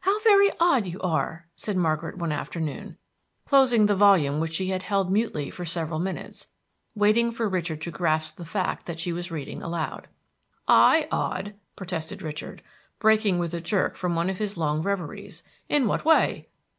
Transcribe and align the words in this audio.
"How 0.00 0.18
very 0.20 0.50
odd 0.58 0.86
you 0.86 0.98
are!" 1.02 1.46
said 1.54 1.76
Margaret, 1.76 2.16
one 2.16 2.32
afternoon, 2.32 2.96
closing 3.44 3.84
the 3.84 3.94
volume 3.94 4.40
which 4.40 4.54
she 4.54 4.68
had 4.70 4.84
held 4.84 5.12
mutely 5.12 5.50
for 5.50 5.66
several 5.66 5.98
minutes, 5.98 6.46
waiting 6.94 7.30
for 7.30 7.46
Richard 7.50 7.82
to 7.82 7.90
grasp 7.90 8.36
the 8.38 8.46
fact 8.46 8.86
that 8.86 8.98
she 8.98 9.12
was 9.12 9.30
reading 9.30 9.60
aloud. 9.60 10.08
"I 10.66 11.06
odd!" 11.12 11.54
protested 11.76 12.22
Richard, 12.22 12.62
breaking 12.98 13.38
with 13.38 13.52
a 13.52 13.60
jerk 13.60 13.96
from 13.96 14.14
one 14.14 14.30
of 14.30 14.38
his 14.38 14.56
long 14.56 14.80
reveries. 14.80 15.42
"In 15.68 15.86
what 15.86 16.02
way?" 16.02 16.48